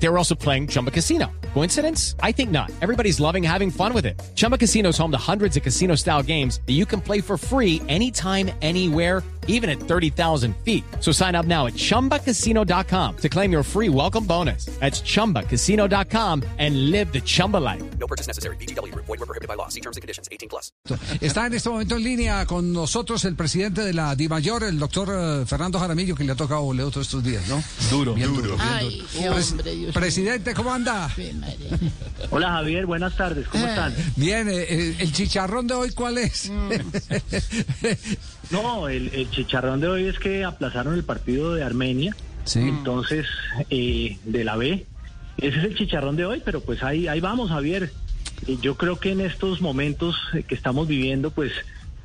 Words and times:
They 0.00 0.08
were 0.08 0.16
also 0.18 0.34
playing 0.34 0.68
Chumba 0.68 0.90
Casino. 0.90 1.26
Coincidence? 1.54 2.14
I 2.22 2.30
think 2.32 2.50
not. 2.50 2.70
Everybody's 2.82 3.18
loving 3.20 3.42
having 3.42 3.70
fun 3.70 3.92
with 3.92 4.06
it. 4.06 4.20
Chumba 4.36 4.56
Casino 4.58 4.90
is 4.90 4.98
home 4.98 5.10
to 5.10 5.18
hundreds 5.18 5.56
of 5.56 5.62
casino 5.64 5.96
style 5.96 6.22
games 6.22 6.60
that 6.66 6.74
you 6.74 6.86
can 6.86 7.00
play 7.00 7.20
for 7.20 7.36
free 7.36 7.82
anytime, 7.88 8.50
anywhere, 8.62 9.22
even 9.48 9.68
at 9.70 9.80
30,000 9.80 10.54
feet. 10.62 10.84
So 11.00 11.10
sign 11.10 11.34
up 11.34 11.46
now 11.46 11.66
at 11.66 11.72
chumbacasino.com 11.74 13.16
to 13.16 13.28
claim 13.28 13.50
your 13.50 13.62
free 13.64 13.88
welcome 13.88 14.24
bonus. 14.24 14.66
That's 14.78 15.00
chumbacasino.com 15.00 16.42
and 16.58 16.90
live 16.90 17.12
the 17.12 17.20
Chumba 17.22 17.56
life. 17.56 17.82
No 17.98 18.06
purchase 18.06 18.26
necessary. 18.28 18.56
BGW. 18.56 18.94
Void 18.94 19.08
were 19.08 19.26
prohibited 19.26 19.48
by 19.48 19.54
law. 19.54 19.68
See 19.68 19.80
terms 19.80 19.96
and 19.96 20.02
conditions. 20.02 20.28
18 20.30 20.48
plus. 20.48 20.70
Está 21.20 21.46
en 21.46 21.54
este 21.54 21.70
momento 21.70 21.96
en 21.96 22.04
línea 22.04 22.46
con 22.46 22.72
nosotros 22.72 23.24
el 23.24 23.34
presidente 23.34 23.82
de 23.82 23.94
la 23.94 24.14
DIMAYOR, 24.14 24.64
el 24.64 24.78
doctor 24.78 25.08
eh, 25.10 25.46
Fernando 25.46 25.78
Jaramillo, 25.80 26.14
que 26.14 26.24
le 26.24 26.32
ha 26.32 26.36
tocado 26.36 26.62
boleo 26.62 26.90
todos 26.90 27.06
estos 27.06 27.24
días, 27.24 27.48
¿no? 27.48 27.62
Duro, 27.90 28.14
Bien 28.14 28.28
duro. 28.34 28.50
bien 28.56 28.60
Ay, 28.60 29.06
qué 29.12 29.28
hombre, 29.30 29.74
Dios 29.74 29.87
presidente, 29.92 30.54
¿cómo 30.54 30.72
anda? 30.72 31.10
Hola 32.30 32.50
Javier, 32.50 32.86
buenas 32.86 33.16
tardes, 33.16 33.46
¿cómo 33.48 33.66
están? 33.66 33.94
Bien, 34.16 34.48
eh, 34.48 34.66
eh, 34.68 34.96
el 34.98 35.12
chicharrón 35.12 35.66
de 35.66 35.74
hoy, 35.74 35.90
¿cuál 35.92 36.18
es? 36.18 36.50
No, 38.50 38.88
el, 38.88 39.08
el 39.12 39.30
chicharrón 39.30 39.80
de 39.80 39.88
hoy 39.88 40.06
es 40.06 40.18
que 40.18 40.44
aplazaron 40.44 40.94
el 40.94 41.04
partido 41.04 41.54
de 41.54 41.62
Armenia, 41.62 42.16
sí. 42.44 42.60
entonces 42.60 43.26
eh, 43.68 44.16
de 44.24 44.44
la 44.44 44.56
B. 44.56 44.86
Ese 45.36 45.58
es 45.58 45.64
el 45.64 45.76
chicharrón 45.76 46.16
de 46.16 46.24
hoy, 46.24 46.42
pero 46.44 46.60
pues 46.62 46.82
ahí, 46.82 47.08
ahí 47.08 47.20
vamos 47.20 47.50
Javier. 47.50 47.92
Eh, 48.46 48.56
yo 48.62 48.76
creo 48.76 48.98
que 48.98 49.12
en 49.12 49.20
estos 49.20 49.60
momentos 49.60 50.16
eh, 50.32 50.44
que 50.44 50.54
estamos 50.54 50.88
viviendo, 50.88 51.30
pues 51.30 51.52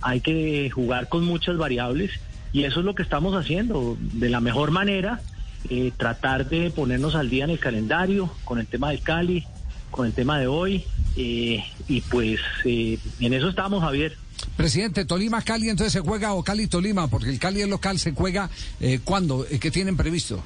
hay 0.00 0.20
que 0.20 0.70
jugar 0.70 1.08
con 1.08 1.24
muchas 1.24 1.58
variables 1.58 2.10
y 2.52 2.64
eso 2.64 2.80
es 2.80 2.86
lo 2.86 2.94
que 2.94 3.02
estamos 3.02 3.34
haciendo 3.34 3.96
de 4.00 4.30
la 4.30 4.40
mejor 4.40 4.70
manera, 4.70 5.20
eh, 5.68 5.92
tratar 5.96 6.48
de 6.48 6.70
ponernos 6.70 7.14
al 7.14 7.28
día 7.28 7.44
en 7.44 7.50
el 7.50 7.58
calendario 7.58 8.30
con 8.44 8.58
el 8.58 8.66
tema 8.66 8.90
del 8.90 9.00
Cali, 9.00 9.46
con 9.90 10.06
el 10.06 10.12
tema 10.12 10.38
de 10.38 10.46
hoy 10.46 10.84
eh, 11.16 11.64
y 11.88 12.00
pues 12.02 12.40
eh, 12.64 12.98
en 13.20 13.34
eso 13.34 13.48
estamos 13.48 13.82
Javier. 13.82 14.16
Presidente, 14.56 15.04
Tolima, 15.04 15.42
Cali, 15.42 15.68
entonces 15.68 15.92
se 15.92 16.00
juega 16.00 16.34
o 16.34 16.42
Cali, 16.42 16.66
Tolima, 16.66 17.08
porque 17.08 17.30
el 17.30 17.38
Cali 17.38 17.60
es 17.62 17.68
local, 17.68 17.98
se 17.98 18.12
juega, 18.12 18.50
eh, 18.80 19.00
¿cuándo? 19.02 19.46
Eh, 19.50 19.58
¿Qué 19.58 19.70
tienen 19.70 19.96
previsto? 19.96 20.42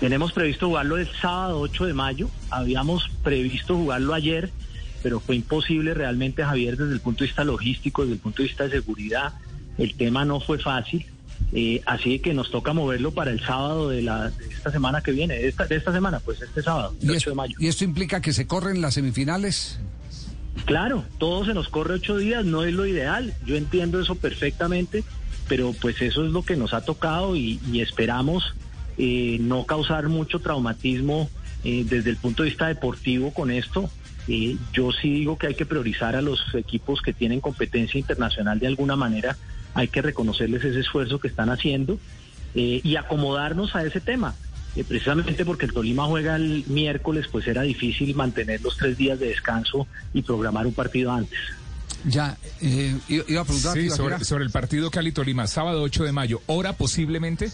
Tenemos 0.00 0.32
previsto 0.32 0.68
jugarlo 0.68 0.98
el 0.98 1.08
sábado 1.20 1.60
8 1.60 1.86
de 1.86 1.94
mayo. 1.94 2.28
Habíamos 2.50 3.08
previsto 3.22 3.76
jugarlo 3.76 4.14
ayer, 4.14 4.50
pero 5.02 5.20
fue 5.20 5.36
imposible 5.36 5.94
realmente, 5.94 6.44
Javier, 6.44 6.76
desde 6.76 6.92
el 6.92 7.00
punto 7.00 7.20
de 7.20 7.28
vista 7.28 7.44
logístico, 7.44 8.02
desde 8.02 8.14
el 8.14 8.20
punto 8.20 8.42
de 8.42 8.48
vista 8.48 8.64
de 8.64 8.70
seguridad. 8.70 9.32
El 9.78 9.94
tema 9.94 10.24
no 10.24 10.40
fue 10.40 10.58
fácil. 10.58 11.06
Eh, 11.52 11.80
así 11.86 12.18
que 12.18 12.34
nos 12.34 12.50
toca 12.50 12.72
moverlo 12.72 13.12
para 13.12 13.30
el 13.30 13.40
sábado 13.40 13.88
de, 13.88 14.02
la, 14.02 14.30
de 14.30 14.46
esta 14.48 14.70
semana 14.70 15.00
que 15.00 15.12
viene, 15.12 15.34
de 15.34 15.48
esta, 15.48 15.66
de 15.66 15.76
esta 15.76 15.92
semana, 15.92 16.20
pues 16.20 16.42
este 16.42 16.62
sábado, 16.62 16.94
el 17.00 17.06
¿Y, 17.06 17.10
8 17.10 17.16
esto, 17.18 17.30
de 17.30 17.36
mayo. 17.36 17.56
y 17.58 17.68
esto 17.68 17.84
implica 17.84 18.20
que 18.20 18.32
se 18.32 18.46
corren 18.46 18.80
las 18.80 18.94
semifinales? 18.94 19.78
Claro, 20.64 21.04
todo 21.18 21.44
se 21.44 21.54
nos 21.54 21.68
corre 21.68 21.94
ocho 21.94 22.16
días, 22.16 22.44
no 22.44 22.64
es 22.64 22.74
lo 22.74 22.86
ideal, 22.86 23.34
yo 23.44 23.56
entiendo 23.56 24.00
eso 24.00 24.16
perfectamente, 24.16 25.04
pero 25.48 25.72
pues 25.80 26.00
eso 26.02 26.24
es 26.24 26.32
lo 26.32 26.42
que 26.42 26.56
nos 26.56 26.74
ha 26.74 26.80
tocado 26.80 27.36
y, 27.36 27.60
y 27.70 27.80
esperamos 27.80 28.54
eh, 28.98 29.36
no 29.40 29.64
causar 29.64 30.08
mucho 30.08 30.40
traumatismo 30.40 31.28
eh, 31.62 31.84
desde 31.88 32.10
el 32.10 32.16
punto 32.16 32.42
de 32.42 32.48
vista 32.48 32.66
deportivo 32.68 33.32
con 33.32 33.50
esto. 33.50 33.90
Eh, 34.28 34.56
yo 34.72 34.90
sí 34.90 35.10
digo 35.10 35.38
que 35.38 35.46
hay 35.48 35.54
que 35.54 35.66
priorizar 35.66 36.16
a 36.16 36.22
los 36.22 36.40
equipos 36.54 37.00
que 37.02 37.12
tienen 37.12 37.40
competencia 37.40 38.00
internacional 38.00 38.58
de 38.58 38.66
alguna 38.66 38.96
manera, 38.96 39.36
hay 39.76 39.88
que 39.88 40.00
reconocerles 40.02 40.64
ese 40.64 40.80
esfuerzo 40.80 41.20
que 41.20 41.28
están 41.28 41.50
haciendo 41.50 41.98
eh, 42.54 42.80
y 42.82 42.96
acomodarnos 42.96 43.76
a 43.76 43.84
ese 43.84 44.00
tema. 44.00 44.34
Eh, 44.74 44.84
precisamente 44.84 45.44
porque 45.44 45.66
el 45.66 45.72
Tolima 45.72 46.04
juega 46.06 46.36
el 46.36 46.64
miércoles, 46.66 47.26
pues 47.30 47.46
era 47.46 47.62
difícil 47.62 48.14
mantener 48.14 48.60
los 48.62 48.76
tres 48.76 48.96
días 48.96 49.18
de 49.18 49.28
descanso 49.28 49.86
y 50.14 50.22
programar 50.22 50.66
un 50.66 50.72
partido 50.72 51.12
antes. 51.12 51.38
Ya, 52.06 52.36
eh, 52.62 52.96
iba 53.08 53.24
iba 53.28 53.40
a 53.42 53.44
preguntar. 53.44 53.74
Sí, 53.74 53.90
sobre, 53.90 54.24
sobre 54.24 54.44
el 54.44 54.50
partido 54.50 54.90
Cali-Tolima, 54.90 55.46
sábado 55.46 55.82
8 55.82 56.04
de 56.04 56.12
mayo. 56.12 56.40
¿Hora 56.46 56.72
posiblemente? 56.72 57.50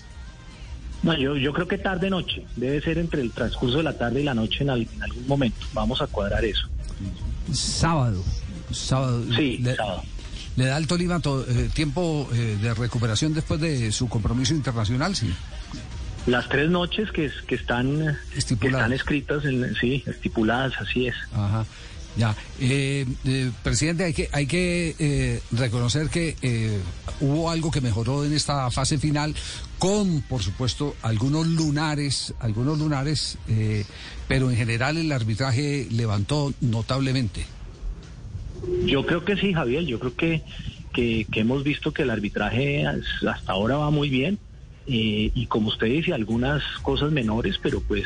No, 1.02 1.16
yo, 1.19 1.36
yo 1.36 1.52
creo 1.52 1.66
que 1.66 1.78
tarde 1.78 2.08
noche, 2.10 2.44
debe 2.54 2.80
ser 2.80 2.98
entre 2.98 3.22
el 3.22 3.32
transcurso 3.32 3.78
de 3.78 3.82
la 3.82 3.98
tarde 3.98 4.20
y 4.20 4.25
la 4.25 4.34
noche 4.34 4.62
en, 4.62 4.70
al- 4.70 4.88
en 4.94 5.02
algún 5.02 5.26
momento. 5.26 5.66
Vamos 5.72 6.00
a 6.00 6.06
cuadrar 6.06 6.44
eso. 6.44 6.69
Sábado. 7.52 8.22
Sábado. 8.70 9.25
Sí, 9.36 9.58
Le- 9.58 9.75
sábado. 9.76 10.02
¿Le 10.56 10.66
da 10.66 10.76
al 10.76 10.86
Tolima 10.86 11.20
to- 11.20 11.46
eh, 11.48 11.70
tiempo 11.72 12.28
eh, 12.32 12.58
de 12.60 12.74
recuperación 12.74 13.32
después 13.34 13.60
de 13.60 13.90
su 13.92 14.08
compromiso 14.08 14.54
internacional? 14.54 15.16
Sí. 15.16 15.32
Las 16.26 16.48
tres 16.48 16.70
noches 16.70 17.10
que, 17.10 17.26
es- 17.26 17.42
que 17.46 17.54
están 17.56 18.16
que 18.32 18.38
Estipuladas. 18.38 18.84
están 18.86 18.92
escritas, 18.92 19.44
en, 19.44 19.74
sí, 19.80 20.04
estipuladas, 20.06 20.72
así 20.80 21.06
es. 21.08 21.14
Ajá. 21.32 21.64
Ya. 22.14 22.36
Eh, 22.60 23.06
eh, 23.24 23.50
presidente, 23.62 24.04
hay 24.04 24.12
que, 24.12 24.28
hay 24.32 24.46
que 24.46 24.94
eh, 24.98 25.40
reconocer 25.52 26.10
que 26.10 26.36
eh, 26.42 26.78
hubo 27.20 27.50
algo 27.50 27.70
que 27.70 27.80
mejoró 27.80 28.22
en 28.26 28.34
esta 28.34 28.70
fase 28.70 28.98
final 28.98 29.34
con, 29.78 30.20
por 30.20 30.42
supuesto, 30.42 30.94
algunos 31.00 31.46
lunares, 31.46 32.34
algunos 32.38 32.78
lunares, 32.78 33.38
eh, 33.48 33.86
pero 34.28 34.50
en 34.50 34.56
general 34.58 34.98
el 34.98 35.10
arbitraje 35.10 35.88
levantó 35.90 36.52
notablemente. 36.60 37.46
Yo 38.64 39.04
creo 39.06 39.24
que 39.24 39.36
sí, 39.36 39.52
Javier, 39.52 39.84
yo 39.84 39.98
creo 39.98 40.14
que, 40.14 40.42
que, 40.92 41.28
hemos 41.34 41.62
visto 41.64 41.92
que 41.92 42.02
el 42.02 42.10
arbitraje 42.10 42.86
as- 42.86 43.04
hasta 43.26 43.52
ahora 43.52 43.76
va 43.76 43.90
muy 43.90 44.08
bien 44.10 44.38
eh, 44.86 45.30
y 45.34 45.46
como 45.46 45.68
usted 45.68 45.86
dice, 45.86 46.12
algunas 46.12 46.62
cosas 46.82 47.12
menores, 47.12 47.58
pero 47.62 47.80
pues 47.80 48.04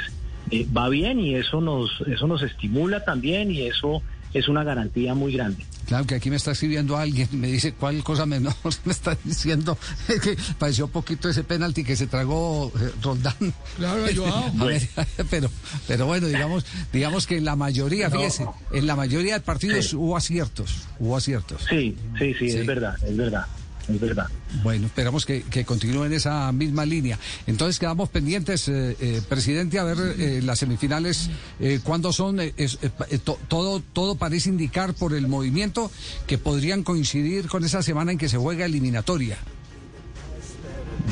eh, 0.51 0.67
va 0.75 0.89
bien 0.89 1.19
y 1.21 1.35
eso 1.35 1.61
nos, 1.61 1.91
eso 2.07 2.27
nos 2.27 2.43
estimula 2.43 3.01
también 3.05 3.51
y 3.51 3.63
eso 3.63 4.03
es 4.35 4.49
una 4.49 4.65
garantía 4.65 5.15
muy 5.15 5.33
grande. 5.33 5.65
Claro 5.87 6.05
que 6.05 6.17
aquí 6.17 6.31
me 6.31 6.37
está 6.37 6.51
escribiendo 6.51 6.97
alguien, 6.97 7.29
me 7.33 7.47
dice 7.47 7.73
cuál 7.73 8.03
cosa 8.03 8.27
menor 8.27 8.55
me 8.85 8.93
está 8.93 9.17
diciendo, 9.25 9.79
es 10.09 10.21
que 10.21 10.37
pareció 10.59 10.89
poquito 10.89 11.29
ese 11.29 11.45
penalti 11.45 11.85
que 11.85 11.95
se 11.95 12.07
tragó 12.09 12.73
eh, 12.81 12.91
Roldán. 13.03 13.35
Claro, 13.77 14.03
Joao. 14.15 14.53
A 14.61 14.65
ver, 14.65 14.83
pero, 15.31 15.49
pero 15.87 16.07
bueno, 16.07 16.27
digamos, 16.27 16.65
digamos 16.93 17.27
que 17.27 17.37
en 17.39 17.45
la 17.45 17.55
mayoría, 17.55 18.11
fíjese, 18.11 18.47
en 18.73 18.87
la 18.87 18.97
mayoría 18.97 19.35
de 19.35 19.41
partidos 19.41 19.87
Sí. 19.91 19.97
hubo 19.97 20.17
aciertos, 20.17 20.87
hubo 20.99 21.17
aciertos. 21.17 21.63
Sí, 21.69 21.97
sí, 22.19 22.35
sí, 22.35 22.51
Sí. 22.51 22.59
es 22.59 22.67
verdad, 22.67 22.97
es 23.07 23.17
verdad, 23.17 23.47
es 23.89 24.01
verdad. 24.01 24.27
Bueno, 24.63 24.87
esperamos 24.87 25.25
que, 25.27 25.43
que 25.43 25.65
continúen 25.65 26.13
esa 26.13 26.51
misma 26.53 26.85
línea. 26.85 27.19
Entonces 27.47 27.79
quedamos 27.79 28.09
pendientes, 28.09 28.69
eh, 28.69 28.97
eh, 29.01 29.23
presidente, 29.29 29.79
a 29.79 29.85
ver 29.85 29.99
eh, 30.19 30.41
las 30.43 30.59
semifinales, 30.59 31.31
eh, 31.61 31.81
cuándo 31.83 32.13
son. 32.13 32.41
eh, 32.41 32.53
es- 32.57 32.77
pa- 32.77 33.07
to- 33.25 33.39
todo, 33.49 33.81
todo 33.93 34.17
parece 34.17 34.49
indicar 34.49 34.95
por 34.95 35.15
el 35.15 35.29
movimiento 35.29 35.91
que 36.27 36.39
podrían 36.39 36.83
coincidir 36.83 37.47
con 37.49 37.65
esa 37.65 37.83
semana 37.83 38.13
en 38.13 38.19
que 38.19 38.29
se 38.29 38.37
juega 38.39 38.65
eliminatoria. 38.67 39.39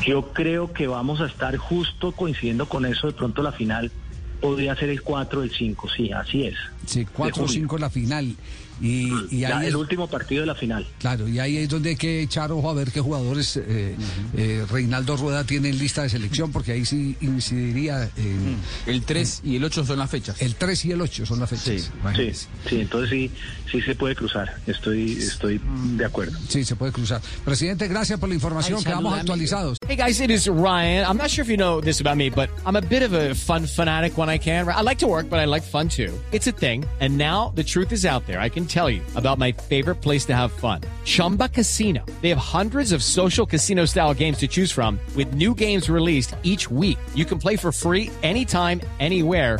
Yo 0.05 0.33
creo 0.33 0.73
que 0.73 0.87
vamos 0.87 1.21
a 1.21 1.25
estar 1.27 1.55
justo 1.57 2.11
coincidiendo 2.11 2.67
con 2.67 2.85
eso, 2.85 3.07
de 3.07 3.13
pronto 3.13 3.41
la 3.41 3.51
final 3.51 3.91
podría 4.41 4.75
ser 4.75 4.89
el 4.89 5.01
4 5.01 5.41
el 5.43 5.51
5, 5.51 5.87
sí, 5.95 6.11
así 6.11 6.43
es. 6.43 6.55
Sí, 6.85 7.05
4 7.05 7.43
o 7.43 7.47
julio. 7.47 7.61
5 7.61 7.77
la 7.77 7.89
final. 7.89 8.35
Y, 8.81 9.09
y 9.33 9.45
ahí 9.45 9.67
el 9.67 9.69
es, 9.69 9.75
último 9.75 10.05
partido 10.09 10.41
de 10.41 10.47
la 10.47 10.55
final. 10.55 10.85
claro, 10.99 11.29
y 11.29 11.39
ahí 11.39 11.55
es 11.55 11.69
donde 11.69 11.91
hay 11.91 11.95
que 11.95 12.21
echar 12.23 12.51
ojo 12.51 12.69
a 12.69 12.73
ver 12.73 12.91
qué 12.91 12.99
jugadores 12.99 13.55
eh, 13.55 13.95
eh, 14.35 14.65
Reinaldo 14.69 15.15
Rueda 15.15 15.45
tiene 15.45 15.69
en 15.69 15.77
lista 15.79 16.03
de 16.03 16.09
selección, 16.09 16.51
porque 16.51 16.73
ahí 16.73 16.83
sí 16.83 17.15
incidiría 17.21 18.09
en 18.17 18.57
El 18.85 19.03
3 19.03 19.43
y 19.45 19.55
el 19.55 19.63
8 19.63 19.85
son 19.85 19.97
las 19.99 20.09
fechas. 20.09 20.41
el 20.41 20.55
3 20.55 20.85
y 20.85 20.91
el 20.91 20.99
8 20.99 21.25
son 21.25 21.39
las 21.39 21.49
fechas. 21.51 21.63
Sí, 21.83 21.89
Sí, 22.33 22.47
sí, 22.69 22.81
entonces 22.81 23.09
sí, 23.09 23.31
sí 23.71 23.81
se 23.81 23.95
puede 23.95 24.13
cruzar. 24.13 24.53
Estoy, 24.67 25.13
estoy 25.13 25.61
de 25.95 26.03
acuerdo. 26.03 26.37
Sí, 26.49 26.65
se 26.65 26.75
puede 26.75 26.91
cruzar. 26.91 27.21
Presidente, 27.45 27.87
gracias 27.87 28.19
por 28.19 28.27
la 28.27 28.35
información. 28.35 28.79
Ay, 28.79 28.83
Quedamos 28.83 29.17
actualizados. 29.17 29.77
Hey 29.87 29.95
guys, 29.95 30.19
it 30.19 30.29
is 30.29 30.47
Ryan. 30.47 31.05
I'm 31.09 31.17
not 31.17 31.29
sure 31.29 31.43
if 31.45 31.49
you 31.49 31.55
know 31.55 31.79
this 31.79 32.01
about 32.01 32.17
me, 32.17 32.29
but 32.29 32.49
I'm 32.65 32.75
a 32.75 32.81
bit 32.81 33.03
of 33.03 33.13
a 33.13 33.33
fun 33.35 33.67
fanatic 33.67 34.17
when 34.17 34.27
I 34.29 34.37
can. 34.37 34.67
I 34.67 34.81
like 34.83 34.99
to 34.99 35.07
work, 35.07 35.29
but 35.29 35.39
I 35.39 35.45
like 35.45 35.63
fun 35.63 35.87
too. 35.87 36.11
It's 36.33 36.47
a 36.47 36.51
thing. 36.51 36.74
And 36.99 37.17
now 37.17 37.51
the 37.55 37.63
truth 37.63 37.91
is 37.91 38.05
out 38.05 38.25
there. 38.25 38.39
I 38.39 38.49
can 38.49 38.65
tell 38.65 38.89
you 38.89 39.01
about 39.15 39.37
my 39.37 39.51
favorite 39.51 40.01
place 40.01 40.25
to 40.25 40.35
have 40.35 40.51
fun. 40.51 40.81
Chumba 41.03 41.49
Casino. 41.49 42.03
They 42.21 42.29
have 42.29 42.37
hundreds 42.37 42.91
of 42.91 43.03
social 43.03 43.45
casino 43.45 43.85
style 43.85 44.15
games 44.15 44.39
to 44.39 44.47
choose 44.47 44.71
from 44.71 44.99
with 45.15 45.35
new 45.35 45.53
games 45.53 45.89
released 45.89 46.35
each 46.43 46.71
week. 46.71 46.97
You 47.13 47.25
can 47.25 47.37
play 47.37 47.57
for 47.57 47.71
free 47.71 48.09
anytime, 48.23 48.81
anywhere. 48.99 49.59